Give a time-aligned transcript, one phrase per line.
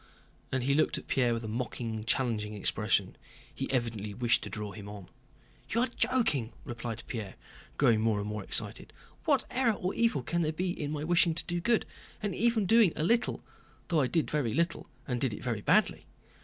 [0.51, 3.15] And he looked at Pierre with a mocking, challenging expression.
[3.53, 5.09] He evidently wished to draw him on.
[5.69, 7.35] "You are joking," replied Pierre,
[7.77, 8.93] growing more and more excited.
[9.25, 11.85] "What error or evil can there be in my wishing to do good,
[12.19, 16.07] and even doing a little—though I did very little and did it very badly?